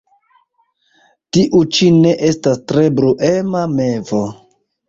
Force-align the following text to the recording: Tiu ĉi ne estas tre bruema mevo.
Tiu 1.37 1.61
ĉi 1.77 1.91
ne 1.97 2.15
estas 2.31 2.65
tre 2.73 2.89
bruema 3.01 3.63
mevo. 3.79 4.27